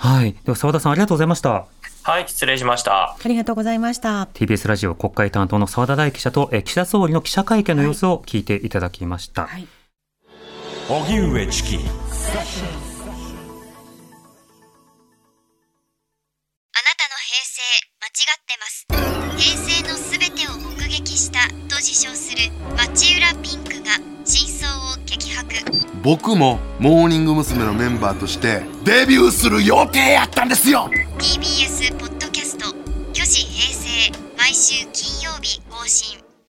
[0.00, 0.32] はい。
[0.32, 1.66] では澤田さんありがとうございました。
[2.02, 3.16] はい、失礼しました。
[3.22, 4.26] ありがとうございました。
[4.32, 9.46] TBS ラジオ国会担当の澤田大記者とえ岸田総理の記者会見の様子を聞いていただきました。
[9.46, 9.68] はい。
[10.88, 11.76] 荻上チキ。
[11.76, 11.92] あなたの
[17.28, 17.60] 平成
[18.00, 18.86] 間違ってます。
[19.36, 19.79] 平成
[21.80, 25.48] 自称する町浦ピンクが真相を激白。
[26.02, 27.64] 僕もモーニング娘。
[27.64, 32.66] のメンバーとしてデビューする予定やったんですよ TBS ポッドキャスト
[33.12, 36.19] 「虚子平成」毎週金曜日更新